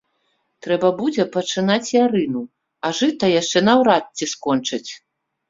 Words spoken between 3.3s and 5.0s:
яшчэ наўрад ці скончаць.